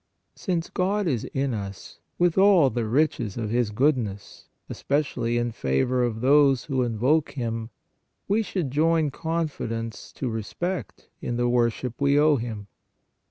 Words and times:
Since 0.33 0.71
God 0.71 1.05
is 1.05 1.25
in 1.25 1.53
us, 1.53 1.99
with 2.17 2.35
all 2.35 2.71
the 2.71 2.87
riches 2.87 3.37
of 3.37 3.51
His 3.51 3.69
goodness, 3.69 4.47
especially 4.67 5.37
in 5.37 5.51
favor 5.51 6.03
of 6.03 6.21
those 6.21 6.63
who 6.63 6.81
invoke 6.81 7.33
Him, 7.33 7.69
we 8.27 8.41
should 8.41 8.71
join 8.71 9.11
confidence 9.11 10.11
to 10.13 10.27
respect 10.27 11.07
in 11.21 11.37
the 11.37 11.47
worship 11.47 12.01
we 12.01 12.17
owe 12.17 12.37
Him. 12.37 12.65